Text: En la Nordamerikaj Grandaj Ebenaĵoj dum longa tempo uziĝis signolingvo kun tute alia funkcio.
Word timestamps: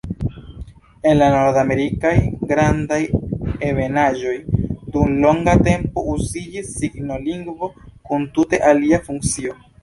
En 1.09 1.17
la 1.17 1.25
Nordamerikaj 1.33 2.13
Grandaj 2.51 2.99
Ebenaĵoj 3.67 4.33
dum 4.95 5.13
longa 5.27 5.55
tempo 5.69 6.05
uziĝis 6.15 6.73
signolingvo 6.81 7.71
kun 8.11 8.27
tute 8.39 8.63
alia 8.73 9.03
funkcio. 9.07 9.57